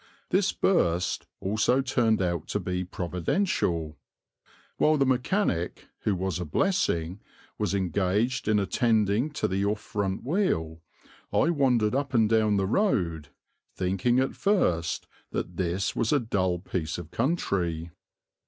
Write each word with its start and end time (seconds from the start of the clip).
This 0.31 0.51
burst 0.51 1.27
also 1.41 1.79
turned 1.79 2.23
out 2.23 2.47
to 2.47 2.59
be 2.59 2.83
providential. 2.83 3.99
While 4.77 4.97
the 4.97 5.05
mechanic, 5.05 5.89
who 5.99 6.15
was 6.15 6.39
a 6.39 6.43
blessing, 6.43 7.19
was 7.59 7.75
engaged 7.75 8.47
in 8.47 8.57
attending 8.57 9.29
to 9.33 9.47
the 9.47 9.63
off 9.63 9.79
front 9.79 10.23
wheel, 10.23 10.81
I 11.31 11.51
wandered 11.51 11.93
up 11.93 12.15
and 12.15 12.27
down 12.27 12.57
the 12.57 12.65
road, 12.65 13.27
thinking 13.75 14.19
at 14.19 14.33
first 14.35 15.05
that 15.33 15.57
this 15.57 15.95
was 15.95 16.11
a 16.11 16.19
dull 16.19 16.57
piece 16.57 16.97
of 16.97 17.11
country. 17.11 17.91